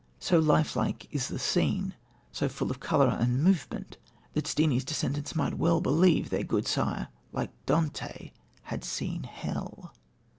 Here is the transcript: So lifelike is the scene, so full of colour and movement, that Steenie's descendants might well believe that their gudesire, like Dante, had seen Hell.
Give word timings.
So 0.17 0.39
lifelike 0.39 1.07
is 1.11 1.27
the 1.27 1.37
scene, 1.37 1.93
so 2.31 2.49
full 2.49 2.71
of 2.71 2.79
colour 2.79 3.07
and 3.19 3.43
movement, 3.43 3.97
that 4.33 4.47
Steenie's 4.47 4.83
descendants 4.83 5.35
might 5.35 5.59
well 5.59 5.79
believe 5.79 6.31
that 6.31 6.37
their 6.37 6.43
gudesire, 6.43 7.09
like 7.31 7.51
Dante, 7.67 8.31
had 8.63 8.83
seen 8.83 9.25
Hell. 9.25 9.93